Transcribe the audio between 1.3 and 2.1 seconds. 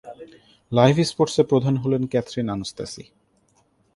প্রধান হলেন